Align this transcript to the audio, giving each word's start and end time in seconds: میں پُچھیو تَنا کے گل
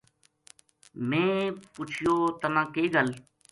میں 1.07 1.35
پُچھیو 1.73 2.15
تَنا 2.39 2.63
کے 2.73 2.83
گل 2.93 3.09